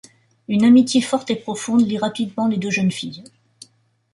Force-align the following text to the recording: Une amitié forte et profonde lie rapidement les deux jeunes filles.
Une 0.47 0.65
amitié 0.65 0.99
forte 0.99 1.29
et 1.29 1.35
profonde 1.35 1.87
lie 1.87 1.99
rapidement 1.99 2.47
les 2.47 2.57
deux 2.57 2.71
jeunes 2.71 2.89
filles. 2.89 3.23